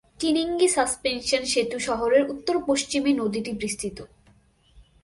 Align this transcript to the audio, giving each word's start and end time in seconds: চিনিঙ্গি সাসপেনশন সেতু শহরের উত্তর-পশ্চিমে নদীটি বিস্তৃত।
চিনিঙ্গি 0.19 0.67
সাসপেনশন 0.67 1.43
সেতু 1.45 1.77
শহরের 1.79 2.23
উত্তর-পশ্চিমে 2.29 3.11
নদীটি 3.13 3.51
বিস্তৃত। 3.53 3.97